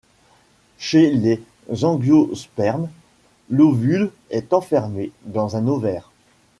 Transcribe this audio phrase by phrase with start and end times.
[0.79, 1.43] Chez les
[1.83, 2.89] Angiospermes,
[3.51, 6.09] l'ovule est enfermé dans un ovaire.